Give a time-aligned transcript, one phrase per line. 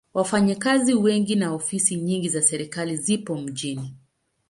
[0.13, 3.95] Wafanyakazi wengi na ofisi nyingi za serikali zipo mjini.